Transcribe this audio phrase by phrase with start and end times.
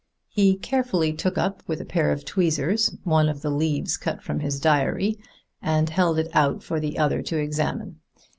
[0.29, 4.39] He carefully took up with a pair of tweezers one of the leaves cut from
[4.39, 5.19] his diary,
[5.61, 7.97] and held it out for the other to examine.